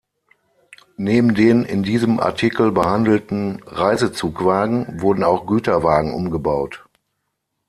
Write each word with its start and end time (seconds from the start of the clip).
Neben 0.97 1.35
den 1.35 1.63
in 1.63 1.83
diesem 1.83 2.19
Artikel 2.19 2.71
behandelten 2.71 3.61
Reisezug-Wagen 3.67 4.99
wurden 4.99 5.23
auch 5.23 5.45
Güterwagen 5.45 6.15
umgebaut. 6.15 6.83